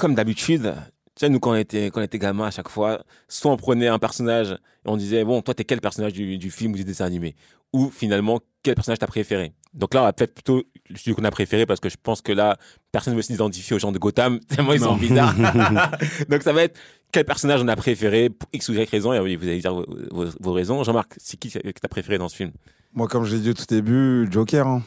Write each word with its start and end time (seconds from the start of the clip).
Comme 0.00 0.14
d'habitude, 0.14 0.72
tu 1.14 1.20
sais, 1.26 1.28
nous, 1.28 1.40
quand 1.40 1.50
on 1.50 1.56
était, 1.56 1.86
quand 1.90 2.00
on 2.00 2.04
était 2.04 2.18
gamin, 2.18 2.46
à 2.46 2.50
chaque 2.50 2.70
fois, 2.70 3.02
soit 3.28 3.52
on 3.52 3.56
prenait 3.58 3.88
un 3.88 3.98
personnage 3.98 4.52
et 4.52 4.88
on 4.88 4.96
disait, 4.96 5.24
bon, 5.24 5.42
toi, 5.42 5.52
t'es 5.52 5.64
quel 5.64 5.80
personnage 5.82 6.14
du, 6.14 6.38
du 6.38 6.50
film 6.50 6.72
ou 6.72 6.76
du 6.76 6.84
dessin 6.84 7.04
animé? 7.04 7.36
Ou 7.74 7.90
finalement, 7.90 8.40
quel 8.62 8.74
personnage 8.74 8.98
t'as 8.98 9.06
préféré? 9.06 9.52
Donc 9.74 9.92
là, 9.92 10.00
on 10.00 10.04
va 10.04 10.12
peut-être 10.14 10.32
plutôt 10.34 10.62
celui 10.96 11.14
qu'on 11.14 11.24
a 11.24 11.30
préféré 11.30 11.66
parce 11.66 11.80
que 11.80 11.90
je 11.90 11.96
pense 12.02 12.22
que 12.22 12.32
là, 12.32 12.56
personne 12.92 13.12
ne 13.12 13.16
veut 13.16 13.22
s'identifier 13.22 13.76
aux 13.76 13.78
gens 13.78 13.92
de 13.92 13.98
Gotham, 13.98 14.40
tellement 14.48 14.72
ils 14.72 14.80
sont 14.80 14.96
bizarres. 14.96 15.34
Donc 16.30 16.42
ça 16.42 16.52
va 16.54 16.62
être 16.62 16.78
quel 17.12 17.26
personnage 17.26 17.60
on 17.62 17.68
a 17.68 17.76
préféré 17.76 18.30
pour 18.30 18.48
X 18.54 18.70
ou 18.70 18.72
Y 18.72 18.88
raison, 18.90 19.12
et 19.12 19.20
oui, 19.20 19.36
vous 19.36 19.44
allez 19.46 19.60
dire 19.60 19.74
vos, 19.74 19.84
vos- 20.10 20.32
vos 20.40 20.52
raisons. 20.52 20.82
Jean-Marc, 20.82 21.12
c'est 21.18 21.36
qui 21.36 21.50
que 21.50 21.58
t'as 21.80 21.88
préféré 21.88 22.16
dans 22.18 22.28
ce 22.30 22.36
film? 22.36 22.52
Moi, 22.94 23.06
comme 23.06 23.24
je 23.24 23.34
l'ai 23.36 23.42
dit 23.42 23.50
au 23.50 23.54
tout 23.54 23.66
début, 23.68 24.26
Joker. 24.30 24.66
hein. 24.66 24.82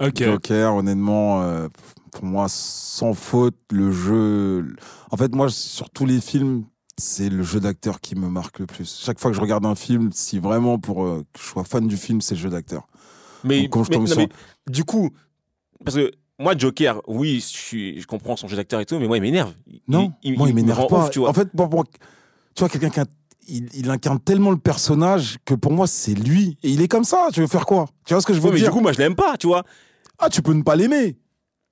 Ok. 0.00 0.22
Joker, 0.22 0.74
honnêtement, 0.74 1.42
euh, 1.42 1.68
pour 2.14 2.24
moi, 2.24 2.46
sans 2.48 3.12
faute, 3.12 3.56
le 3.70 3.92
jeu. 3.92 4.74
En 5.10 5.16
fait, 5.16 5.34
moi, 5.34 5.48
sur 5.50 5.90
tous 5.90 6.06
les 6.06 6.20
films, 6.20 6.64
c'est 6.96 7.28
le 7.28 7.42
jeu 7.42 7.58
d'acteur 7.60 8.00
qui 8.00 8.14
me 8.14 8.28
marque 8.28 8.60
le 8.60 8.66
plus. 8.66 9.00
Chaque 9.04 9.18
fois 9.20 9.30
que 9.32 9.36
je 9.36 9.40
regarde 9.40 9.66
un 9.66 9.74
film, 9.74 10.10
si 10.12 10.38
vraiment 10.38 10.78
pour 10.78 11.04
euh, 11.04 11.24
que 11.32 11.40
je 11.40 11.44
sois 11.46 11.64
fan 11.64 11.86
du 11.88 11.96
film, 11.96 12.20
c'est 12.20 12.36
le 12.36 12.40
jeu 12.40 12.50
d'acteur. 12.50 12.86
Mais, 13.42 13.62
Donc, 13.62 13.70
quand 13.70 13.84
je 13.84 13.90
mais- 13.90 13.96
tombe 13.96 14.06
non, 14.06 14.12
sur- 14.14 14.16
mais 14.18 14.28
du 14.68 14.84
coup, 14.84 15.10
parce 15.84 15.96
que 15.96 16.12
moi, 16.38 16.54
Joker, 16.56 17.00
oui, 17.08 17.40
je, 17.40 17.46
suis, 17.58 18.00
je 18.00 18.06
comprends 18.06 18.36
son 18.36 18.46
jeu 18.48 18.56
d'acteur 18.56 18.80
et 18.80 18.86
tout, 18.86 18.98
mais 18.98 19.06
moi, 19.08 19.16
il 19.18 19.20
m'énerve. 19.22 19.52
Non, 19.88 20.12
moi, 20.36 20.48
il 20.48 20.54
m'énerve 20.54 20.86
pas. 20.86 21.08
tu 21.08 21.18
vois. 21.18 21.30
En 21.30 21.34
fait, 21.34 21.48
tu 21.50 22.60
vois, 22.60 22.68
quelqu'un 22.68 22.90
qui 22.90 23.00
a- 23.00 23.06
il, 23.48 23.68
il 23.74 23.90
incarne 23.90 24.20
tellement 24.20 24.50
le 24.52 24.56
personnage 24.56 25.36
que 25.44 25.54
pour 25.54 25.72
moi, 25.72 25.86
c'est 25.86 26.14
lui. 26.14 26.56
Et 26.62 26.70
il 26.70 26.80
est 26.80 26.88
comme 26.88 27.04
ça. 27.04 27.28
Tu 27.32 27.40
veux 27.40 27.46
faire 27.46 27.66
quoi? 27.66 27.86
Tu 28.06 28.14
vois 28.14 28.20
ce 28.22 28.26
que 28.26 28.32
je 28.32 28.38
veux 28.38 28.46
Ouais, 28.46 28.52
mais 28.52 28.58
dire? 28.60 28.68
du 28.68 28.72
coup, 28.74 28.80
moi, 28.80 28.92
je 28.92 28.98
l'aime 28.98 29.16
pas, 29.16 29.36
tu 29.36 29.46
vois. 29.48 29.64
Ah, 30.18 30.30
tu 30.30 30.40
peux 30.42 30.52
ne 30.54 30.62
pas 30.62 30.76
l'aimer. 30.76 31.16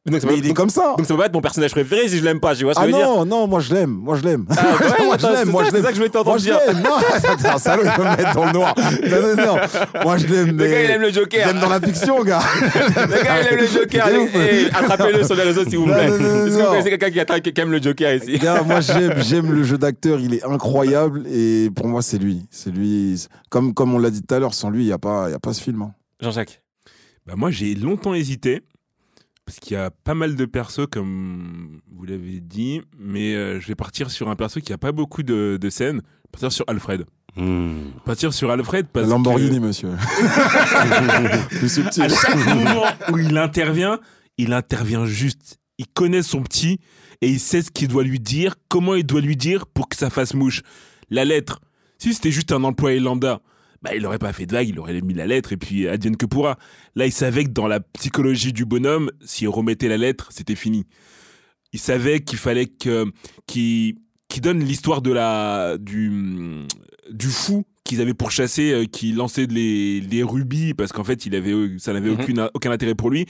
Donc, 0.04 0.20
Mais 0.24 0.28
peut- 0.30 0.34
il 0.36 0.44
est 0.44 0.48
donc- 0.48 0.56
comme 0.56 0.68
ça. 0.68 0.94
Donc, 0.98 1.06
ça 1.06 1.14
peut 1.14 1.20
pas 1.20 1.26
être 1.26 1.32
mon 1.32 1.40
personnage 1.40 1.70
préféré 1.70 2.08
si 2.08 2.18
je 2.18 2.24
l'aime 2.24 2.40
pas, 2.40 2.56
tu 2.56 2.64
vois 2.64 2.74
ce 2.74 2.80
que 2.80 2.84
Ah 2.84 2.88
je 2.88 2.92
veux 2.92 2.98
dire 2.98 3.06
non, 3.08 3.24
non, 3.24 3.46
moi 3.46 3.60
je 3.60 3.72
l'aime, 3.72 3.90
moi 3.90 4.16
je 4.16 4.24
l'aime. 4.24 4.46
ouais, 4.50 4.56
moi 5.06 5.16
je 5.16 5.26
l'aime, 5.28 5.36
c'est 5.36 5.44
moi 5.52 5.62
ça- 5.62 5.70
je 5.70 5.76
c'est 5.76 5.82
ça 5.82 5.88
que 5.90 5.94
je 5.94 5.98
voulais 6.00 6.08
t'entendre 6.10 6.30
Moi 6.30 6.38
je 6.38 6.42
dire. 6.42 6.58
l'aime. 6.66 6.82
Non, 6.82 6.90
attends, 7.30 7.58
salaud, 7.58 7.82
il 7.84 8.02
va 8.02 8.10
me 8.10 8.16
mettre 8.16 8.34
dans 8.34 8.44
le 8.46 8.52
noir. 8.52 8.74
Non, 8.76 9.36
non, 9.36 9.46
non. 9.46 10.02
Moi 10.02 10.16
je 10.18 10.26
l'aime, 10.26 10.46
Le 10.48 10.52
mais. 10.54 10.70
gars, 10.70 10.82
il 10.82 10.90
aime 10.90 11.02
le 11.02 11.12
Joker. 11.12 11.46
l'aime 11.46 11.60
dans 11.60 11.68
la 11.68 11.80
fiction, 11.80 12.24
gars. 12.24 12.40
Le 12.74 13.22
gars, 13.24 13.42
il 13.42 13.46
aime 13.54 13.60
le 13.60 13.66
Joker. 13.68 14.08
C'est 14.32 14.74
Attrapez-le 14.74 15.22
sur 15.24 15.36
les 15.36 15.42
réseaux, 15.44 15.64
s'il 15.64 15.78
vous 15.78 15.86
Non, 15.86 15.94
plaît. 15.94 16.08
non, 16.08 16.18
non, 16.18 16.24
Est-ce 16.24 16.44
que 16.46 16.50
vous 16.50 16.58
non. 16.58 16.64
connaissez 16.70 16.90
quelqu'un 16.90 17.10
qui, 17.12 17.20
attaque- 17.20 17.52
qui 17.52 17.60
aime 17.60 17.70
le 17.70 17.80
Joker 17.80 18.14
ici 18.16 18.38
Gars, 18.38 18.62
moi 18.62 18.80
j'aime, 18.80 19.14
j'aime 19.22 19.52
le 19.52 19.62
jeu 19.62 19.78
d'acteur, 19.78 20.18
il 20.18 20.34
est 20.34 20.44
incroyable 20.44 21.22
et 21.32 21.70
pour 21.76 21.86
moi 21.86 22.02
c'est 22.02 22.18
lui. 22.18 22.42
C'est 22.50 22.70
lui. 22.74 23.24
Comme, 23.50 23.72
comme 23.72 23.94
on 23.94 24.00
l'a 24.00 24.10
dit 24.10 24.20
tout 24.22 24.34
à 24.34 24.40
l'heure, 24.40 24.54
sans 24.54 24.68
lui, 24.68 24.82
il 24.82 24.86
n'y 24.86 24.92
a, 24.92 24.98
pas- 24.98 25.26
il 25.28 25.30
y 25.30 25.34
a 25.34 25.38
pas 25.38 25.52
ce 25.52 25.62
film. 25.62 25.82
hein. 25.82 25.92
Jean-Jacques. 26.20 26.60
Bah, 27.24 27.34
moi, 27.36 27.52
j'ai 27.52 27.76
longtemps 27.76 28.14
hésité. 28.14 28.62
Parce 29.52 29.60
qu'il 29.60 29.76
y 29.76 29.80
a 29.80 29.90
pas 29.90 30.14
mal 30.14 30.34
de 30.34 30.46
persos, 30.46 30.86
comme 30.90 31.82
vous 31.94 32.06
l'avez 32.06 32.40
dit. 32.40 32.80
Mais 32.98 33.34
euh, 33.34 33.60
je 33.60 33.68
vais 33.68 33.74
partir 33.74 34.10
sur 34.10 34.30
un 34.30 34.34
perso 34.34 34.60
qui 34.60 34.72
a 34.72 34.78
pas 34.78 34.92
beaucoup 34.92 35.22
de, 35.22 35.58
de 35.60 35.68
scènes. 35.68 36.00
Partir 36.30 36.50
sur 36.50 36.64
Alfred. 36.68 37.04
Hmm. 37.36 37.90
Partir 38.06 38.32
sur 38.32 38.50
Alfred 38.50 38.86
parce 38.90 39.06
Lamborghini, 39.06 39.60
que 39.60 39.66
monsieur. 39.66 39.90
Plus 41.50 41.68
subtil. 41.68 42.04
à 42.04 42.08
chaque 42.08 42.46
moment 42.46 42.84
où 43.10 43.18
il 43.18 43.36
intervient, 43.36 44.00
il 44.38 44.54
intervient 44.54 45.04
juste. 45.04 45.58
Il 45.76 45.86
connaît 45.86 46.22
son 46.22 46.42
petit 46.42 46.80
et 47.20 47.28
il 47.28 47.38
sait 47.38 47.60
ce 47.60 47.70
qu'il 47.70 47.88
doit 47.88 48.04
lui 48.04 48.20
dire, 48.20 48.54
comment 48.68 48.94
il 48.94 49.04
doit 49.04 49.20
lui 49.20 49.36
dire 49.36 49.66
pour 49.66 49.90
que 49.90 49.96
ça 49.96 50.08
fasse 50.08 50.32
mouche. 50.32 50.62
La 51.10 51.26
lettre, 51.26 51.60
si 51.98 52.14
c'était 52.14 52.30
juste 52.30 52.52
un 52.52 52.64
employé 52.64 53.00
lambda, 53.00 53.42
bah, 53.82 53.90
il 53.94 54.06
aurait 54.06 54.18
pas 54.18 54.32
fait 54.32 54.46
de 54.46 54.52
vague, 54.52 54.68
il 54.68 54.78
aurait 54.78 55.00
mis 55.00 55.14
la 55.14 55.26
lettre 55.26 55.52
et 55.52 55.56
puis 55.56 55.88
advienne 55.88 56.16
que 56.16 56.26
pourra. 56.26 56.58
Là, 56.94 57.06
il 57.06 57.12
savait 57.12 57.44
que 57.44 57.50
dans 57.50 57.66
la 57.66 57.80
psychologie 57.80 58.52
du 58.52 58.64
bonhomme, 58.64 59.10
s'il 59.24 59.48
remettait 59.48 59.88
la 59.88 59.96
lettre, 59.96 60.28
c'était 60.30 60.54
fini. 60.54 60.86
Il 61.72 61.80
savait 61.80 62.20
qu'il 62.20 62.38
fallait 62.38 62.66
que 62.66 63.06
qu'il 63.46 63.96
donne 64.40 64.60
l'histoire 64.62 65.02
de 65.02 65.12
la 65.12 65.76
du 65.78 66.66
du 67.10 67.26
fou 67.28 67.64
qu'ils 67.84 68.00
avaient 68.00 68.14
pourchassé, 68.14 68.72
euh, 68.72 68.84
qui 68.84 69.12
lançait 69.12 69.46
les, 69.46 70.00
les 70.00 70.22
rubis 70.22 70.72
parce 70.74 70.92
qu'en 70.92 71.02
fait, 71.04 71.26
il 71.26 71.34
avait 71.34 71.52
euh, 71.52 71.76
ça 71.78 71.92
n'avait 71.92 72.10
Mhm. 72.10 72.20
aucune 72.20 72.50
aucun 72.54 72.70
intérêt 72.70 72.94
pour 72.94 73.10
lui, 73.10 73.26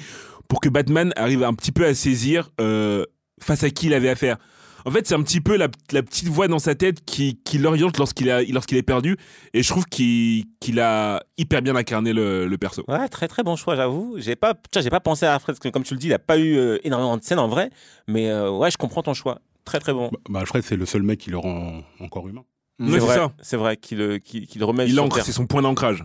pour 0.48 0.60
que 0.60 0.69
Batman 0.69 1.12
arrive 1.16 1.42
un 1.42 1.54
petit 1.54 1.72
peu 1.72 1.86
à 1.86 1.94
saisir 1.94 2.50
euh, 2.60 3.06
face 3.40 3.64
à 3.64 3.70
qui 3.70 3.86
il 3.86 3.94
avait 3.94 4.10
affaire. 4.10 4.36
En 4.84 4.91
fait, 4.91 5.06
c'est 5.06 5.15
un 5.15 5.22
petit 5.22 5.41
peu 5.41 5.56
la, 5.56 5.69
la 5.93 6.03
petite 6.03 6.28
voix 6.28 6.48
dans 6.48 6.59
sa 6.59 6.75
tête 6.75 7.04
qui, 7.04 7.41
qui 7.44 7.59
l'oriente 7.59 7.98
lorsqu'il 7.98 8.28
est 8.28 8.82
perdu, 8.82 9.16
et 9.54 9.62
je 9.62 9.69
trouve 9.69 9.84
qu'il 9.87 10.47
a 10.78 11.22
hyper 11.38 11.62
bien 11.62 11.76
incarné 11.76 12.12
le, 12.12 12.47
le 12.47 12.59
perso. 12.59 12.84
Ouais, 12.88 13.09
très 13.09 13.28
très 13.28 13.43
bon 13.43 13.56
choix, 13.56 13.76
j'avoue. 13.76 14.15
J'ai 14.19 14.37
pas, 14.37 14.54
j'ai 14.75 14.91
pas 14.91 15.00
pensé 15.00 15.26
à 15.26 15.34
Alfred, 15.34 15.54
parce 15.56 15.60
que 15.60 15.69
comme 15.69 15.84
tu 15.84 15.94
le 15.94 16.00
dis, 16.00 16.06
il 16.09 16.12
a 16.15 16.19
pas 16.19 16.38
eu 16.38 16.56
euh, 16.56 16.78
énormément 16.84 17.16
de 17.16 17.22
scènes 17.22 17.38
en 17.38 17.48
vrai, 17.48 17.70
mais 18.09 18.28
euh, 18.31 18.50
ouais, 18.50 18.70
je 18.70 18.76
comprends 18.76 19.03
ton 19.03 19.15
choix. 19.15 19.41
Très 19.65 19.78
très 19.78 19.93
bon. 19.93 20.09
Bah, 20.12 20.19
bah, 20.28 20.41
Alfred, 20.41 20.65
c'est 20.65 20.76
le 20.76 20.87
seul 20.87 21.03
mec 21.03 21.20
qui 21.20 21.31
le 21.31 21.38
rend 21.38 21.82
encore 22.00 22.28
humain. 22.28 22.43
C'est 22.81 22.99
vrai, 22.99 23.14
ça. 23.14 23.32
c'est 23.41 23.56
vrai 23.56 23.76
qu'il 23.76 24.00
euh, 24.00 24.19
qu'il 24.19 24.47
qu'il 24.49 24.59
le 24.59 24.64
remet 24.64 24.87
Il 24.87 24.94
sur 24.94 25.04
ancre, 25.04 25.22
c'est 25.22 25.31
son 25.31 25.47
point 25.47 25.62
d'ancrage. 25.62 26.04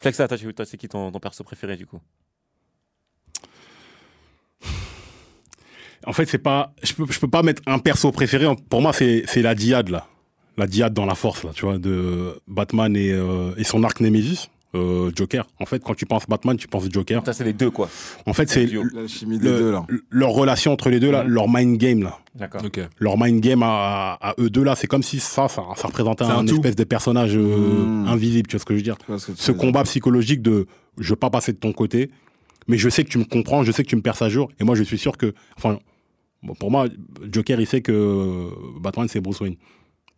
Flexa, 0.00 0.28
toi, 0.28 0.38
tu- 0.38 0.54
toi, 0.54 0.64
c'est 0.64 0.76
qui 0.76 0.88
ton, 0.88 1.10
ton 1.10 1.18
perso 1.18 1.42
préféré 1.42 1.76
du 1.76 1.86
coup? 1.86 1.98
En 6.06 6.12
fait, 6.12 6.26
c'est 6.26 6.38
pas. 6.38 6.72
Je 6.82 6.92
peux, 6.94 7.04
je 7.10 7.18
peux 7.20 7.28
pas 7.28 7.42
mettre 7.42 7.62
un 7.66 7.78
perso 7.78 8.10
préféré. 8.12 8.46
Pour 8.68 8.82
moi, 8.82 8.92
c'est 8.92 9.24
c'est 9.26 9.42
la 9.42 9.54
diade, 9.54 9.88
là. 9.90 10.06
La 10.56 10.66
diade 10.66 10.92
dans 10.92 11.06
la 11.06 11.14
force, 11.14 11.44
là, 11.44 11.50
tu 11.54 11.64
vois, 11.64 11.78
de 11.78 12.38
Batman 12.46 12.94
et, 12.96 13.10
euh, 13.12 13.52
et 13.56 13.64
son 13.64 13.82
arc 13.84 14.00
Nemesis. 14.00 14.48
euh, 14.74 15.10
Joker. 15.14 15.46
En 15.60 15.66
fait, 15.66 15.82
quand 15.84 15.94
tu 15.94 16.06
penses 16.06 16.24
Batman, 16.26 16.56
tu 16.56 16.66
penses 16.66 16.84
Joker. 16.90 17.22
Ça, 17.26 17.34
c'est 17.34 17.44
les 17.44 17.52
deux 17.52 17.70
quoi. 17.70 17.90
En 18.24 18.32
fait, 18.32 18.48
c'est 18.48 18.64
duo. 18.64 18.82
La 18.94 19.06
chimie 19.06 19.38
des 19.38 19.50
le- 19.50 19.58
deux, 19.58 19.70
là. 19.72 19.86
leur 20.08 20.30
relation 20.30 20.72
entre 20.72 20.88
les 20.88 20.98
deux, 20.98 21.10
là, 21.10 21.24
Mhm. 21.24 21.28
leur 21.30 21.46
mind 21.48 21.76
game, 21.76 22.02
là. 22.02 22.18
D'accord. 22.34 22.62
Ok. 22.64 22.80
Leur 22.98 23.18
mind 23.18 23.40
game 23.42 23.62
à, 23.62 24.14
à 24.20 24.34
eux 24.38 24.48
deux, 24.48 24.62
là, 24.64 24.74
c'est 24.74 24.86
comme 24.86 25.02
si 25.02 25.20
ça, 25.20 25.46
ça, 25.48 25.62
ça 25.76 25.88
représentait 25.88 26.24
un 26.24 26.46
espèce 26.46 26.74
de 26.74 26.84
personnage 26.84 27.36
euh, 27.36 27.40
Mhm. 27.84 28.06
invisible, 28.08 28.46
tu 28.48 28.56
vois 28.56 28.60
ce 28.60 28.64
que 28.64 28.72
je 28.72 28.78
veux 28.78 28.82
dire? 28.82 28.96
Ce 29.18 29.32
dire. 29.52 29.56
combat 29.60 29.82
psychologique 29.84 30.40
de 30.40 30.66
je 30.98 31.10
veux 31.10 31.16
pas 31.16 31.28
passer 31.28 31.52
de 31.52 31.58
ton 31.58 31.72
côté, 31.74 32.10
mais 32.66 32.78
je 32.78 32.88
sais 32.88 33.04
que 33.04 33.10
tu 33.10 33.18
me 33.18 33.24
comprends, 33.24 33.64
je 33.64 33.72
sais 33.72 33.82
que 33.84 33.88
tu 33.90 33.96
me 33.96 34.00
perds 34.02 34.22
à 34.22 34.30
jour, 34.30 34.48
et 34.58 34.64
moi 34.64 34.74
je 34.74 34.84
suis 34.84 34.96
sûr 34.98 35.18
que, 35.18 35.34
enfin, 35.58 35.78
bon, 36.42 36.54
pour 36.54 36.70
moi, 36.70 36.86
Joker 37.30 37.60
il 37.60 37.66
sait 37.66 37.80
que 37.80 38.48
Batman 38.80 39.06
c'est 39.08 39.20
Bruce 39.20 39.40
Wayne. 39.40 39.56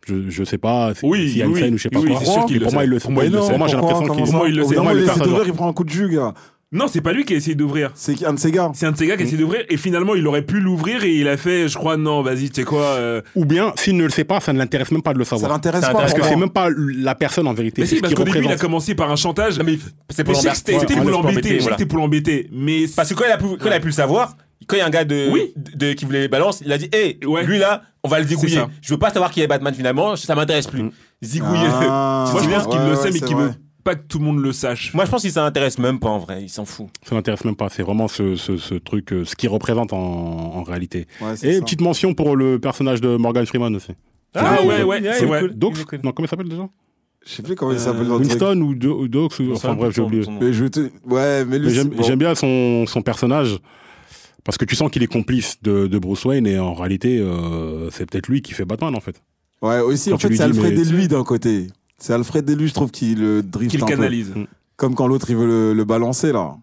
Je, 0.07 0.29
je 0.29 0.43
sais 0.43 0.59
pas 0.59 0.93
si- 0.93 1.03
Oui, 1.05 1.29
s'il 1.29 1.37
y 1.39 1.41
a 1.41 1.45
une 1.45 1.53
oui, 1.53 1.59
scène 1.61 1.73
ou 1.73 1.77
je 1.77 1.83
sais 1.83 1.89
pas 1.89 1.99
oui, 1.99 2.09
quoi. 2.11 2.19
sûr 2.23 2.45
pour 2.61 2.73
moi 2.73 2.83
il 2.83 2.89
le 2.91 2.99
sait. 2.99 3.03
Pour 3.05 3.11
moi, 3.11 3.25
il 3.25 3.31
le 3.31 3.37
Pour 3.39 3.47
sait. 3.47 3.57
moi 3.57 3.67
j'ai 3.67 3.75
l'impression 3.75 4.01
qu'il 4.03 4.23
Pour 4.23 4.33
moi, 4.33 4.47
il 4.49 4.55
le 4.55 4.63
sait. 4.63 4.75
d'un 4.75 4.83
Moi, 4.83 4.93
il 4.93 4.99
le 4.99 5.47
il 5.47 5.53
prend 5.53 5.67
un 5.67 5.73
coup 5.73 5.83
de 5.83 5.89
jus, 5.89 6.09
gars. 6.09 6.33
Non, 6.71 6.87
c'est 6.87 6.99
pas 7.01 7.13
lui 7.13 7.23
qui 7.25 7.33
a 7.33 7.37
essayé 7.37 7.55
d'ouvrir. 7.55 7.91
C'est 7.95 8.25
un 8.25 8.33
de 8.33 8.39
ses 8.39 8.51
gars. 8.51 8.69
C'est 8.73 8.85
un 8.85 8.91
de 8.91 8.97
ces 8.97 9.07
gars 9.07 9.15
qui 9.15 9.23
a 9.23 9.25
essayé 9.25 9.37
d'ouvrir 9.39 9.63
et 9.69 9.77
finalement 9.77 10.13
il 10.13 10.27
aurait 10.27 10.41
pu 10.43 10.59
l'ouvrir 10.59 11.03
et 11.05 11.11
il 11.15 11.27
a 11.27 11.37
fait, 11.37 11.67
je 11.69 11.75
crois, 11.77 11.95
non, 11.95 12.21
vas-y, 12.21 12.49
tu 12.49 12.55
sais 12.61 12.63
quoi. 12.63 12.81
euh, 12.81 13.21
Ou 13.35 13.45
bien 13.45 13.71
s'il 13.77 13.95
ne 13.97 14.03
le 14.03 14.09
sait 14.09 14.25
pas, 14.25 14.39
ça 14.41 14.51
ne 14.51 14.57
l'intéresse 14.57 14.91
même 14.91 15.01
pas 15.01 15.13
de 15.13 15.19
le 15.19 15.23
Ça 15.23 15.31
savoir. 15.31 15.51
l'intéresse 15.51 15.81
Ça 15.81 15.91
pas. 15.91 15.99
Parce 15.99 16.13
que 16.13 16.19
pour 16.19 16.27
c'est 16.27 16.35
même 16.35 16.49
pas 16.49 16.69
la 16.69 17.15
personne 17.15 17.47
en 17.47 17.53
vérité. 17.53 17.81
Mais 17.81 17.87
si, 17.87 17.95
ce 17.95 18.01
parce 18.01 18.13
qu'il 18.13 18.17
qu'au 18.25 18.31
début 18.31 18.45
il 18.45 18.51
a 18.51 18.57
commencé 18.57 18.93
par 18.93 19.09
un 19.11 19.15
chantage. 19.15 19.57
Non, 19.57 19.63
mais 19.65 19.77
c'est 20.09 20.23
pour 20.23 20.33
l'emmerder. 20.33 20.59
c'était 20.59 20.73
pour 20.95 21.09
l'embêter. 21.09 21.11
l'embêter, 21.11 21.57
voilà. 21.59 21.77
C'était 21.77 21.87
pour 21.87 21.97
l'embêter. 21.99 22.49
Mais 22.51 22.85
Parce 22.95 23.09
que 23.09 23.13
quand 23.15 23.25
il 23.25 23.31
a 23.31 23.37
pu, 23.37 23.45
quand 23.57 23.67
il 23.67 23.73
a 23.73 23.79
pu 23.79 23.87
le 23.87 23.93
savoir, 23.93 24.35
quand 24.67 24.75
il 24.75 24.79
y 24.79 24.81
a 24.81 24.85
un 24.87 24.89
gars 24.89 25.05
de, 25.05 25.29
Oui. 25.31 25.53
de, 25.55 25.93
qui 25.93 26.05
voulait 26.05 26.21
les 26.21 26.27
balances, 26.27 26.61
il 26.65 26.71
a 26.71 26.77
dit, 26.77 26.89
hé, 26.93 27.19
Ouais. 27.25 27.45
lui 27.45 27.57
là, 27.59 27.83
on 28.03 28.07
va 28.09 28.19
le 28.19 28.27
zigouiller. 28.27 28.55
ça. 28.55 28.69
Je 28.81 28.93
veux 28.93 28.99
pas 28.99 29.09
savoir 29.11 29.31
qui 29.31 29.41
est 29.41 29.47
Batman 29.47 29.73
finalement, 29.73 30.15
ça 30.15 30.35
m'intéresse 30.35 30.67
plus. 30.67 30.89
Zigouiller. 31.23 31.67
Ah. 31.69 32.29
moi 32.31 32.41
je 32.43 32.49
pense 32.49 32.65
Ouais, 32.65 32.71
qu'il 32.71 32.79
le 32.81 32.89
ouais, 32.91 32.95
sait, 32.95 33.11
mais 33.11 33.19
qu'il 33.19 33.35
veut 33.35 33.51
pas 33.83 33.95
que 33.95 34.07
tout 34.07 34.17
le 34.19 34.25
monde 34.25 34.39
le 34.39 34.51
sache. 34.51 34.93
Moi, 34.95 35.05
je 35.05 35.11
pense 35.11 35.21
qu'il 35.21 35.31
s'intéresse 35.31 35.77
même 35.77 35.99
pas 35.99 36.09
en 36.09 36.17
vrai, 36.17 36.41
il 36.41 36.49
s'en 36.49 36.65
fout. 36.65 36.87
Ça 37.07 37.13
n'intéresse 37.13 37.45
même 37.45 37.55
pas. 37.55 37.69
C'est 37.69 37.83
vraiment 37.83 38.07
ce, 38.07 38.35
ce, 38.35 38.57
ce 38.57 38.73
truc, 38.73 39.13
euh, 39.13 39.25
ce 39.25 39.35
qu'il 39.35 39.47
représente 39.49 39.93
en, 39.93 39.97
en 39.99 40.63
réalité. 40.63 41.05
Ouais, 41.21 41.33
Et 41.43 41.53
ça. 41.55 41.61
petite 41.61 41.81
mention 41.81 42.15
pour 42.15 42.35
le 42.35 42.57
personnage 42.59 42.99
de 42.99 43.15
Morgan 43.15 43.45
Freeman 43.45 43.75
aussi. 43.75 43.91
Ah 44.33 44.57
ouais, 44.63 44.81
ouais, 44.81 45.01
c'est 45.13 45.25
est 45.25 45.27
cool. 45.27 45.53
Non, 46.03 46.11
comment 46.11 46.25
il 46.25 46.27
s'appelle 46.27 46.49
déjà 46.49 46.67
Je 47.25 47.31
sais 47.31 47.43
plus 47.43 47.53
comment 47.55 47.73
il 47.73 47.79
s'appelle 47.79 48.07
dans 48.07 48.17
le 48.17 48.25
truc. 48.25 48.31
Winston 48.31 48.59
ou, 48.61 48.73
Do- 48.75 48.99
ou 49.01 49.07
Dox 49.07 49.37
ou- 49.39 49.53
Enfin 49.53 49.75
bref, 49.75 49.93
j'ai 49.95 50.01
oublié. 50.01 50.23
Mais 50.41 50.51
je 50.51 50.65
te... 50.65 50.79
Ouais, 51.05 51.45
mais 51.45 51.59
lui, 51.59 51.65
Mais 51.67 51.69
c'est 51.69 51.75
j'aime 51.75 51.89
bon. 51.89 52.03
j'aime 52.03 52.19
bien 52.19 52.33
son, 52.35 52.85
son 52.87 53.01
personnage 53.03 53.59
parce 54.45 54.57
que 54.57 54.63
tu 54.65 54.75
sens 54.75 54.89
qu'il 54.89 55.03
est 55.03 55.07
complice 55.07 55.57
de, 55.61 55.87
de 55.87 55.99
Bruce 55.99 56.23
Wayne 56.23 56.47
et 56.47 56.57
en 56.59 56.73
réalité, 56.73 57.19
euh, 57.19 57.89
c'est 57.91 58.09
peut-être 58.09 58.27
lui 58.29 58.41
qui 58.41 58.53
fait 58.53 58.63
Batman 58.65 58.95
en 58.95 59.01
fait. 59.01 59.21
Ouais, 59.61 59.79
aussi, 59.79 60.09
Quand 60.11 60.15
en 60.15 60.19
fait, 60.19 60.35
c'est 60.35 60.43
Alfred 60.43 60.73
mais- 60.75 60.81
et 60.81 60.85
lui 60.85 61.07
d'un 61.09 61.23
côté. 61.23 61.67
C'est 61.97 62.13
Alfred 62.13 62.49
et 62.49 62.55
lui, 62.55 62.67
je 62.67 62.73
trouve, 62.73 62.91
qui 62.91 63.15
le 63.15 63.41
drift 63.41 63.71
Qu'il 63.71 63.83
un 63.83 63.85
peu. 63.87 63.95
canalise. 63.95 64.33
Comme 64.77 64.95
quand 64.95 65.07
l'autre, 65.07 65.29
il 65.29 65.35
veut 65.37 65.47
le, 65.47 65.73
le 65.73 65.83
balancer, 65.85 66.31
là. 66.31 66.55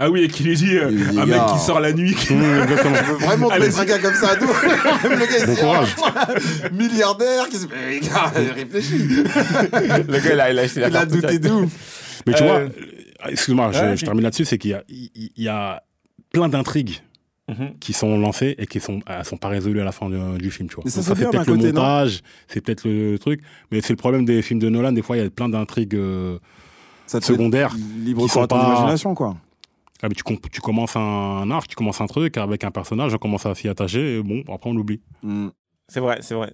Ah 0.00 0.10
oui, 0.10 0.22
et 0.22 0.28
qui 0.28 0.44
lui 0.44 0.54
dit 0.56 0.76
euh, 0.76 0.90
dit, 0.90 1.18
un 1.18 1.26
gars. 1.26 1.46
mec 1.46 1.54
qui 1.58 1.64
sort 1.64 1.80
la 1.80 1.92
nuit. 1.92 2.14
Mmh, 2.30 2.62
exactement. 2.62 2.96
Vraiment, 3.20 3.48
Allez, 3.50 3.66
mettre 3.66 3.80
un 3.80 3.84
gars 3.84 3.98
comme 3.98 4.14
ça 4.14 4.30
à 4.30 4.36
dos. 4.36 4.46
Même 4.46 5.18
le 5.18 5.26
gars, 5.26 5.38
il 5.40 5.46
Bon 5.46 5.52
se 5.54 5.56
dit, 5.56 5.60
courage. 5.60 5.96
milliardaire, 6.72 7.48
qui 7.48 7.56
se 7.56 7.66
mais 7.66 8.00
gars, 8.00 8.32
réfléchis. 8.54 8.98
Le 10.08 10.20
gars, 10.20 10.34
il 10.34 10.40
a, 10.40 10.50
il 10.52 10.58
a 10.58 10.62
acheté 10.62 10.80
la 10.80 10.88
Il 10.88 10.96
a 10.96 11.06
douté 11.06 11.38
de 11.38 11.50
ouf. 11.50 12.22
Mais 12.26 12.34
tu 12.34 12.42
Euh, 12.44 12.68
vois, 12.68 13.30
excuse-moi, 13.32 13.70
je, 13.72 13.78
ouais, 13.80 13.96
je 13.96 14.04
termine 14.04 14.22
là-dessus, 14.22 14.44
c'est 14.44 14.58
qu'il 14.58 14.70
y 14.70 14.74
a, 14.74 14.82
il, 14.88 15.10
il 15.36 15.42
y 15.44 15.48
a 15.48 15.82
plein 16.32 16.48
d'intrigues 16.48 17.00
Mhm. 17.48 17.78
qui 17.80 17.94
sont 17.94 18.18
lancées 18.18 18.54
et 18.58 18.66
qui 18.66 18.78
sont, 18.78 19.00
elles 19.06 19.24
sont 19.24 19.38
pas 19.38 19.48
résolues 19.48 19.80
à 19.80 19.84
la 19.84 19.92
fin 19.92 20.10
du, 20.10 20.18
du 20.38 20.50
film, 20.50 20.68
tu 20.68 20.74
vois. 20.76 20.90
Ça 20.90 21.00
c'est 21.02 21.14
peut-être 21.14 21.46
le 21.46 21.54
montage, 21.56 22.20
c'est 22.46 22.60
peut-être 22.60 22.86
le 22.86 23.16
truc, 23.18 23.40
mais 23.70 23.80
c'est 23.80 23.94
le 23.94 23.96
problème 23.96 24.26
des 24.26 24.42
films 24.42 24.60
de 24.60 24.68
Nolan. 24.68 24.92
Des 24.92 25.00
fois, 25.00 25.16
il 25.16 25.22
y 25.22 25.26
a 25.26 25.30
plein 25.30 25.48
d'intrigues 25.48 25.94
euh, 25.94 26.38
secondaires. 27.06 27.74
libre 27.74 28.22
qui 28.24 28.28
sont 28.28 28.42
à 28.42 28.46
ton 28.46 28.58
pas- 28.58 28.66
imagination, 28.68 29.14
quoi. 29.14 29.36
Ah, 30.02 30.08
mais 30.08 30.14
tu, 30.14 30.22
com- 30.22 30.36
tu 30.52 30.60
commences 30.60 30.94
un 30.94 31.50
arc, 31.50 31.66
tu 31.68 31.74
commences 31.74 32.00
un 32.00 32.06
truc 32.06 32.36
avec 32.36 32.62
un 32.64 32.70
personnage, 32.70 33.14
on 33.14 33.18
commence 33.18 33.46
à 33.46 33.54
s'y 33.54 33.66
attacher, 33.68 34.18
et 34.18 34.22
bon, 34.22 34.42
après 34.52 34.70
on 34.70 34.74
l'oublie. 34.74 35.00
Mm. 35.22 35.48
C'est 35.88 36.00
vrai, 36.00 36.18
c'est 36.20 36.34
vrai. 36.34 36.52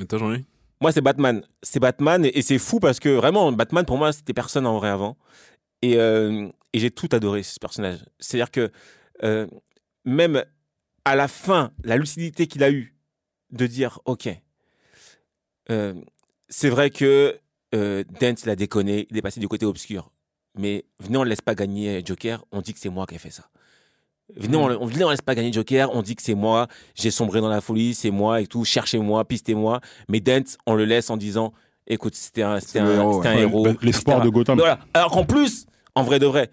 Attends, 0.00 0.18
j'en 0.18 0.32
ai. 0.34 0.44
Moi, 0.80 0.92
c'est 0.92 1.00
Batman. 1.00 1.42
C'est 1.62 1.80
Batman 1.80 2.24
et, 2.24 2.38
et 2.38 2.42
c'est 2.42 2.58
fou 2.58 2.80
parce 2.80 3.00
que 3.00 3.08
vraiment, 3.08 3.50
Batman, 3.50 3.84
pour 3.86 3.96
moi, 3.96 4.12
c'était 4.12 4.34
personne 4.34 4.66
en 4.66 4.76
vrai 4.78 4.90
avant. 4.90 5.16
Et, 5.80 5.96
euh, 5.96 6.48
et 6.74 6.78
j'ai 6.78 6.90
tout 6.90 7.08
adoré, 7.12 7.42
ce 7.42 7.58
personnage. 7.58 8.00
C'est-à-dire 8.18 8.50
que 8.50 8.70
euh, 9.22 9.46
même 10.04 10.44
à 11.04 11.14
la 11.16 11.28
fin, 11.28 11.72
la 11.84 11.96
lucidité 11.96 12.46
qu'il 12.46 12.62
a 12.64 12.70
eue 12.70 12.94
de 13.50 13.66
dire 13.66 14.00
Ok, 14.04 14.28
euh, 15.70 15.94
c'est 16.48 16.68
vrai 16.68 16.90
que 16.90 17.38
euh, 17.74 18.04
Dent, 18.20 18.34
il 18.42 18.50
a 18.50 18.56
déconné, 18.56 19.06
il 19.10 19.16
est 19.16 19.22
passé 19.22 19.40
du 19.40 19.48
côté 19.48 19.66
obscur. 19.66 20.10
Mais 20.56 20.84
venez, 21.00 21.16
on 21.18 21.24
ne 21.24 21.28
laisse 21.28 21.40
pas 21.40 21.54
gagner 21.54 22.02
Joker, 22.04 22.44
on 22.52 22.60
dit 22.60 22.72
que 22.74 22.78
c'est 22.78 22.88
moi 22.90 23.06
qui 23.06 23.16
ai 23.16 23.18
fait 23.18 23.30
ça. 23.30 23.48
Venez, 24.36 24.56
on, 24.56 24.64
on, 24.66 24.86
venez, 24.86 25.04
on 25.04 25.10
laisse 25.10 25.20
pas 25.20 25.34
gagner 25.34 25.52
Joker, 25.52 25.90
on 25.94 26.00
dit 26.00 26.14
que 26.16 26.22
c'est 26.22 26.34
moi, 26.34 26.68
j'ai 26.94 27.10
sombré 27.10 27.40
dans 27.40 27.48
la 27.48 27.60
folie, 27.60 27.92
c'est 27.94 28.10
moi 28.12 28.40
et 28.40 28.46
tout, 28.46 28.64
cherchez-moi, 28.64 29.24
pistez-moi. 29.24 29.80
Mais 30.08 30.20
Dent, 30.20 30.44
on 30.66 30.74
le 30.74 30.84
laisse 30.84 31.10
en 31.10 31.16
disant, 31.16 31.52
écoute, 31.86 32.14
c'était 32.14 32.42
un, 32.42 32.60
c'était 32.60 32.78
héros, 32.78 33.20
ouais. 33.20 33.40
héros. 33.40 33.66
L'espoir 33.82 34.22
de 34.22 34.28
Gotham. 34.28 34.58
Voilà. 34.58 34.78
Alors 34.94 35.10
qu'en 35.10 35.24
plus, 35.24 35.66
en 35.94 36.04
vrai 36.04 36.18
de 36.20 36.26
vrai, 36.26 36.50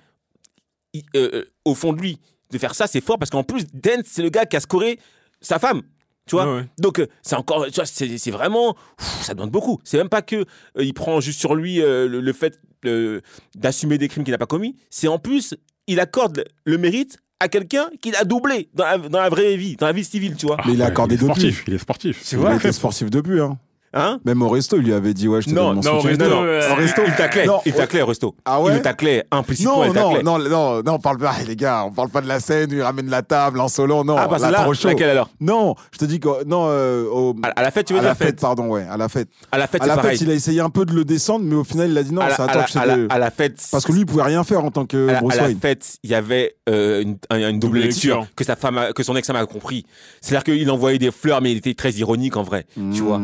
il- 0.94 1.06
euh, 1.16 1.46
au 1.64 1.76
fond 1.76 1.94
de 1.94 2.02
lui, 2.02 2.20
de 2.52 2.58
faire 2.58 2.76
ça, 2.76 2.88
c'est 2.88 3.02
fort 3.02 3.18
parce 3.18 3.30
qu'en 3.32 3.44
plus, 3.44 3.66
Dent, 3.74 4.02
c'est 4.06 4.22
le 4.22 4.30
gars 4.30 4.46
qui 4.46 4.56
a 4.56 4.60
scoré 4.60 5.00
sa 5.42 5.60
femme. 5.60 5.82
Tu 6.28 6.36
vois 6.36 6.46
Ouais, 6.46 6.60
ouais. 6.60 6.66
Donc, 6.80 7.00
euh, 7.00 7.08
c'est 7.24 7.36
encore, 7.36 7.66
tu 7.68 7.74
vois, 7.76 7.86
c'est 7.86 8.18
c'est 8.18 8.32
vraiment, 8.32 8.74
pff, 8.98 9.08
ça 9.24 9.34
demande 9.34 9.50
beaucoup. 9.52 9.80
C'est 9.84 9.98
même 9.98 10.10
pas 10.10 10.22
que 10.22 10.36
euh, 10.38 10.46
il 10.84 10.94
prend 10.94 11.20
juste 11.20 11.40
sur 11.40 11.56
lui 11.56 11.82
euh, 11.82 12.08
le, 12.08 12.22
le 12.22 12.34
fait 12.34 12.60
euh, 12.86 13.22
d'assumer 13.56 13.98
des 13.98 14.08
crimes 14.08 14.24
qu'il 14.24 14.32
n'a 14.32 14.38
pas 14.38 14.46
commis. 14.46 14.76
C'est 14.90 15.08
en 15.08 15.18
plus, 15.18 15.56
il 15.88 16.00
accorde 16.00 16.46
le 16.64 16.78
mérite 16.78 17.18
à 17.40 17.48
quelqu'un 17.48 17.90
qu'il 18.02 18.16
a 18.16 18.24
doublé 18.24 18.70
dans 18.76 18.84
la, 18.86 18.98
dans 19.00 19.20
la 19.20 19.30
vraie 19.30 19.58
vie, 19.58 19.76
dans 19.78 19.88
la 19.88 19.94
vie 19.94 20.06
civile, 20.06 20.36
tu 20.36 20.46
vois. 20.46 20.58
Mais 20.68 20.74
il 20.74 20.82
a 20.82 20.86
Ouais, 20.86 20.92
accordé 20.92 21.16
il 21.16 21.24
est 21.24 21.28
depuis. 21.28 21.42
sportif, 21.42 21.64
il 21.68 21.74
est 21.74 21.78
sportif. 21.80 22.24
Tu 22.24 22.36
Il 22.36 22.38
vois 22.38 22.52
a 22.52 22.56
été 22.56 22.72
sportif 22.72 23.10
depuis, 23.10 23.40
hein. 23.42 23.58
Hein 23.94 24.20
Même 24.26 24.42
au 24.42 24.48
resto, 24.50 24.78
il 24.78 24.84
lui 24.84 24.94
avait 24.94 25.14
dit, 25.14 25.28
ouais, 25.28 25.42
je 25.42 25.50
te 25.50 25.54
Non, 25.54 25.74
donne 25.74 25.76
mon 25.76 25.82
non, 25.82 26.02
soutien. 26.02 26.10
Resto, 26.12 26.24
non, 26.30 26.42
non. 26.42 26.44
euh, 26.44 26.72
Au 26.72 26.76
resto. 26.76 27.02
Il 27.06 27.14
taclait, 27.16 27.46
Non, 27.46 27.60
il 27.66 27.74
taclait 27.74 28.02
au 28.02 28.06
resto. 28.06 28.36
Ah 28.46 28.62
ouais 28.62 28.76
Il 28.76 28.82
taclait 28.82 29.26
implicitement. 29.32 29.78
Non, 29.80 29.84
il 29.86 29.88
non, 29.94 30.10
taclait. 30.12 30.24
non, 30.24 30.40
non, 30.40 30.82
non, 30.84 30.94
on 30.94 31.00
parle 31.00 31.18
pas, 31.18 31.34
les 31.46 31.56
gars, 31.58 31.84
on 31.86 31.92
parle 31.92 32.10
pas 32.10 32.22
de 32.22 32.28
la 32.28 32.40
scène 32.40 32.72
où 32.72 32.76
il 32.76 32.82
ramène 32.82 33.10
la 33.10 33.22
table 33.22 33.60
en 33.60 33.68
solo, 33.68 34.04
non. 34.06 34.16
Ah, 34.18 34.28
bah, 34.28 34.38
là, 34.50 34.62
trop 34.64 34.74
chaud. 34.74 34.88
laquelle 34.88 35.10
alors 35.10 35.30
Non, 35.42 35.76
je 35.92 35.98
te 35.98 36.06
dis 36.06 36.20
que, 36.22 36.44
non, 36.46 36.68
euh, 36.70 37.06
au- 37.12 37.36
à, 37.44 37.48
à 37.50 37.62
la 37.64 37.72
fête, 37.72 37.88
tu 37.88 37.94
veux 37.94 38.00
à 38.00 38.02
dire 38.02 38.10
la 38.12 38.16
fête, 38.16 38.40
pardon, 38.40 38.68
ouais, 38.70 38.86
à 38.90 38.96
la 38.96 39.10
fête. 39.10 39.28
À 39.52 39.58
la 39.58 39.68
fête, 39.68 39.84
À 39.84 39.88
la 39.88 39.96
pareil. 39.98 40.12
fête, 40.18 40.22
il 40.22 40.32
a 40.32 40.36
essayé 40.36 40.62
un 40.62 40.70
peu 40.70 40.86
de 40.86 40.94
le 40.94 41.04
descendre, 41.04 41.44
mais 41.46 41.56
au 41.56 41.64
final, 41.66 41.90
il 41.92 41.98
a 41.98 42.04
dit 42.04 42.14
non, 42.14 42.22
à, 42.22 42.30
la, 42.30 42.36
c'est 42.36 42.42
à 42.44 42.46
à 42.46 42.48
toi 42.48 42.58
la- 42.62 42.64
que 42.68 42.72
je 42.72 42.78
à 42.80 42.82
te 42.84 42.88
la- 42.88 42.96
dé- 42.96 43.08
à 43.10 43.20
la 43.20 43.32
fête, 43.32 43.62
Parce 43.72 43.84
que 43.84 43.92
lui, 43.92 44.00
il 44.02 44.06
pouvait 44.06 44.24
rien 44.24 44.44
faire 44.46 44.64
en 44.64 44.72
tant 44.72 44.86
que 44.86 45.10
à 45.10 45.14
la, 45.14 45.20
Bruce 45.20 45.38
à 45.38 45.48
la 45.50 45.56
fête, 45.56 45.98
il 46.04 46.10
y 46.12 46.16
avait 46.16 46.56
euh, 46.70 47.02
une, 47.02 47.18
un- 47.30 47.50
une 47.50 47.60
double 47.60 47.80
lecture, 47.80 48.26
que 48.38 48.46
sa 48.46 48.56
femme, 48.56 48.80
que 48.96 49.04
son 49.04 49.16
ex-femme 49.18 49.36
a 49.36 49.46
compris. 49.46 49.86
C'est-à-dire 50.22 50.46
qu'il 50.46 50.70
envoyait 50.72 50.98
des 51.00 51.12
fleurs, 51.12 51.42
mais 51.42 51.52
il 51.52 51.58
était 51.58 51.74
très 51.74 51.92
ironique 51.92 52.38
en 52.38 52.44
vrai. 52.44 52.66
Tu 52.74 52.80
Mm. 52.80 52.92
vois, 53.06 53.20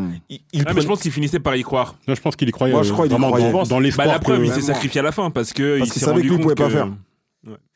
il, 0.58 0.64
Ah, 0.68 0.74
mais 0.74 0.82
je 0.82 0.88
pense 0.88 1.02
qu'il 1.02 1.12
finissait 1.12 1.40
par 1.40 1.56
y 1.56 1.64
croire. 1.64 1.96
Non, 2.08 2.16
je 2.16 2.22
pense 2.22 2.36
qu'il 2.36 2.48
y 2.50 2.52
croyait. 2.52 2.74
Moi, 2.74 2.84
je 2.84 2.90
euh, 2.90 2.94
crois 2.94 3.06
qu'il 3.06 3.12
y 3.14 3.16
vraiment 3.20 3.28
croyait. 3.32 3.52
dans, 3.52 3.64
dans 3.64 3.78
Bah, 3.78 3.82
l'espoir. 3.82 4.08
la 4.08 4.20
preuve, 4.20 4.40
que- 4.40 4.46
il 4.46 4.52
s'est 4.52 4.62
sacrifié 4.62 5.00
à 5.00 5.04
la 5.04 5.12
fin 5.12 5.30
parce 5.32 5.54
que 5.54 5.78
Parce 5.80 5.96
il 5.96 6.00
savait 6.02 6.16
que 6.22 6.28
lui, 6.28 6.28
il 6.28 6.32
compte 6.34 6.42
pouvait 6.42 6.56
pas 6.56 6.70
faire. 6.70 6.88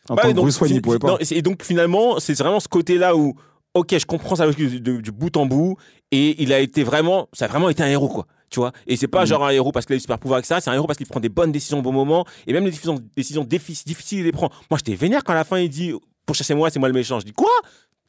En 0.09 0.15
Ouais, 0.15 0.21
tant 0.23 0.27
que 0.29 0.33
donc, 0.33 0.43
Bruce 0.45 0.59
Wayne, 0.59 0.69
fi- 0.71 0.75
il 0.77 0.81
pouvait 0.81 0.99
pas. 0.99 1.07
non, 1.09 1.17
et 1.19 1.41
donc 1.41 1.63
finalement, 1.63 2.19
c'est 2.19 2.33
vraiment 2.37 2.59
ce 2.59 2.67
côté-là 2.67 3.15
où, 3.15 3.35
ok, 3.75 3.95
je 3.97 4.05
comprends 4.05 4.35
ça 4.35 4.49
du, 4.51 4.79
du- 4.81 5.01
du 5.01 5.11
bout 5.11 5.35
en 5.37 5.45
bout, 5.45 5.77
et 6.11 6.41
il 6.41 6.51
a 6.53 6.59
été 6.59 6.83
vraiment, 6.83 7.29
ça 7.33 7.45
a 7.45 7.47
vraiment 7.47 7.69
été 7.69 7.83
un 7.83 7.87
héros, 7.87 8.09
quoi. 8.09 8.25
Tu 8.49 8.59
vois, 8.59 8.73
et 8.87 8.97
c'est 8.97 9.07
Mm. 9.07 9.11
pas 9.11 9.25
genre 9.25 9.45
un 9.45 9.51
héros 9.51 9.71
parce 9.71 9.85
qu'il 9.85 9.93
a 9.93 9.97
des 9.97 10.01
super 10.01 10.17
pouvoirs, 10.19 10.39
etc. 10.39 10.55
C'est 10.61 10.69
un 10.69 10.73
héros 10.73 10.87
parce 10.87 10.97
qu'il 10.97 11.07
prend 11.07 11.19
des 11.21 11.29
bonnes 11.29 11.51
décisions 11.53 11.79
au 11.79 11.81
bon 11.83 11.93
moment, 11.93 12.25
et 12.47 12.51
même 12.53 12.65
les 12.65 12.71
décisions, 12.71 13.43
difficiles, 13.45 14.19
il 14.19 14.25
les 14.25 14.31
prend. 14.33 14.49
Moi, 14.69 14.77
j'étais 14.79 14.95
vénère 14.95 15.23
quand 15.23 15.31
à 15.33 15.35
la 15.35 15.43
fin 15.45 15.59
il 15.59 15.69
dit, 15.69 15.93
pour 16.25 16.35
chasser 16.35 16.53
moi, 16.55 16.69
c'est 16.69 16.79
moi 16.79 16.89
le 16.89 16.93
méchant. 16.95 17.19
Je 17.19 17.25
dis, 17.25 17.31
quoi? 17.33 17.47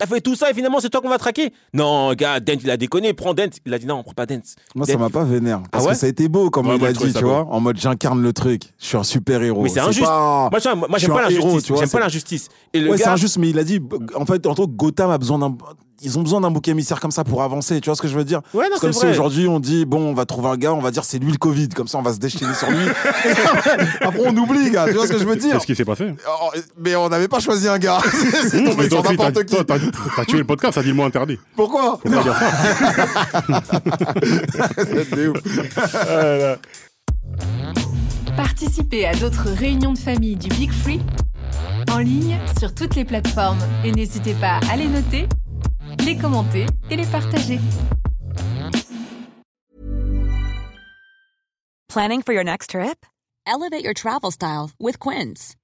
T'as 0.02 0.08
fait 0.08 0.20
tout 0.20 0.34
ça 0.34 0.50
et 0.50 0.54
finalement 0.54 0.80
c'est 0.80 0.90
toi 0.90 1.00
qu'on 1.00 1.08
va 1.08 1.18
traquer? 1.18 1.52
Non, 1.72 2.12
gars, 2.14 2.40
Dent, 2.40 2.54
il 2.60 2.70
a 2.72 2.76
déconné, 2.76 3.12
prends 3.12 3.34
Dent. 3.34 3.50
Il 3.64 3.72
a 3.72 3.78
dit, 3.78 3.86
non, 3.86 3.98
on 3.98 4.02
prend 4.02 4.14
pas 4.14 4.26
Dent. 4.26 4.40
Moi, 4.74 4.84
ça 4.84 4.96
m'a 4.96 5.10
pas 5.10 5.22
vénère. 5.22 5.60
Parce 5.70 5.84
Ah 5.84 5.88
ouais? 5.88 5.92
que 5.94 5.98
ça 6.00 6.06
a 6.06 6.08
été 6.08 6.28
beau, 6.28 6.50
comme 6.50 6.66
Ouais, 6.66 6.76
il 6.76 6.84
a 6.84 6.92
dit, 6.92 7.12
tu 7.12 7.20
beau. 7.22 7.28
vois. 7.28 7.46
En 7.50 7.60
mode, 7.60 7.78
j'incarne 7.78 8.20
le 8.20 8.32
truc. 8.32 8.62
Je 8.80 8.86
suis 8.86 8.96
un 8.96 9.04
super 9.04 9.40
héros. 9.42 9.62
Mais 9.62 9.68
c'est 9.68 9.78
injuste. 9.78 10.04
pas- 10.04 10.48
Moi, 10.50 10.58
j'aime 10.60 10.84
suis 10.98 11.06
pas 11.08 11.22
l'injustice. 11.22 11.62
tu 11.62 11.72
vois, 11.72 11.82
J'aime 11.82 11.88
c'est- 11.88 11.96
pas 11.98 12.02
l'injustice. 12.04 12.48
Ouais, 12.74 12.96
c'est 12.98 13.06
injuste, 13.06 13.38
mais 13.38 13.50
il 13.50 13.58
a 13.60 13.64
dit, 13.64 13.80
en 14.16 14.26
fait, 14.26 14.44
en 14.46 14.54
tout 14.56 14.66
cas, 14.66 14.72
Gotham 14.74 15.10
a 15.10 15.18
besoin 15.18 15.38
d'un. 15.38 15.56
Ils 16.04 16.18
ont 16.18 16.22
besoin 16.22 16.40
d'un 16.40 16.50
bouc 16.50 16.66
émissaire 16.66 16.98
comme 16.98 17.12
ça 17.12 17.22
pour 17.22 17.44
avancer. 17.44 17.80
Tu 17.80 17.88
vois 17.88 17.94
ce 17.94 18.02
que 18.02 18.08
je 18.08 18.16
veux 18.18 18.24
dire? 18.24 18.40
Ouais, 18.54 18.64
non, 18.64 18.70
C'est 18.74 18.80
comme 18.80 18.92
c'est 18.92 19.06
si 19.06 19.06
aujourd'hui 19.12 19.46
on 19.46 19.60
dit, 19.60 19.84
bon, 19.84 20.00
on 20.00 20.14
va 20.14 20.24
trouver 20.26 20.48
un 20.48 20.56
gars, 20.56 20.72
on 20.74 20.80
va 20.80 20.90
dire 20.90 21.04
c'est 21.04 21.20
lui 21.20 21.30
le 21.30 21.38
Covid. 21.38 21.68
Comme 21.68 21.86
ça, 21.86 21.96
on 21.98 22.02
va 22.02 22.12
se 22.12 22.18
déchaîner 22.18 22.52
sur 22.54 22.68
lui. 22.68 22.78
Après, 24.00 24.18
on 24.26 24.36
oublie, 24.36 24.70
gars. 24.72 24.86
Tu 24.88 24.94
vois 24.94 25.06
ce 25.06 25.12
que 25.12 25.18
je 25.18 25.24
veux 25.24 25.36
dire? 25.36 25.52
Qu'est-ce 25.54 25.66
qui 25.66 25.76
s'est 25.76 25.84
passé 25.84 26.12
Oh, 26.26 26.48
Mais 26.78 26.96
on 26.96 27.08
n'avait 27.08 27.28
pas 27.28 27.38
choisi 27.38 27.68
un 27.68 27.78
gars. 27.78 28.00
c'est 28.50 28.60
Mais 28.62 28.70
tombé 28.70 28.88
sur 28.88 29.02
n'importe 29.04 29.44
qui. 29.44 29.54
toi, 29.54 29.64
t'as- 30.16 30.24
tué 30.24 30.38
le 30.38 30.44
podcast, 30.44 30.74
ça 30.74 30.82
dit 30.82 30.88
le 30.88 30.94
mot 30.94 31.04
interdit. 31.04 31.38
Pourquoi 31.56 31.98
Faut 32.02 32.08
pas 32.10 32.22
dire 32.22 32.36
ça. 32.36 32.50
C'est 35.10 35.28
ouf. 35.28 35.38
Participez 38.36 39.06
à 39.06 39.14
d'autres 39.14 39.50
réunions 39.50 39.92
de 39.92 39.98
famille 39.98 40.36
du 40.36 40.48
Big 40.50 40.72
Free 40.72 41.00
en 41.90 41.98
ligne 41.98 42.38
sur 42.58 42.74
toutes 42.74 42.94
les 42.94 43.04
plateformes 43.04 43.58
et 43.84 43.92
n'hésitez 43.92 44.34
pas 44.34 44.58
à 44.70 44.76
les 44.76 44.88
noter, 44.88 45.28
les 46.04 46.16
commenter 46.16 46.66
et 46.90 46.96
les 46.96 47.06
partager. 47.06 47.60
Planning 51.88 52.22
for 52.22 52.32
your 52.32 52.44
next 52.44 52.70
trip? 52.70 53.04
Elevate 53.46 53.82
your 53.84 53.92
travel 53.94 54.30
style 54.30 54.70
with 54.80 54.98
Quince. 54.98 55.56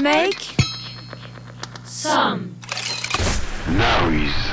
Make 0.00 0.56
some 1.84 2.56
noise. 3.68 4.49